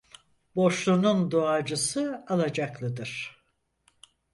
[0.55, 3.41] Borçlunun duacısı alacaklıdır.